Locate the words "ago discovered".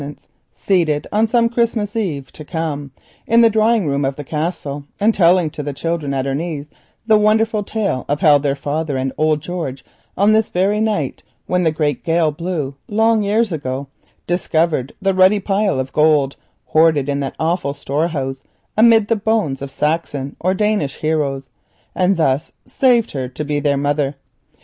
13.51-14.93